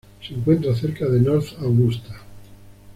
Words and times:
Se 0.27 0.33
encuentra 0.33 0.73
cerca 0.73 1.05
de 1.07 1.21
North 1.21 1.53
Augusta. 1.59 2.23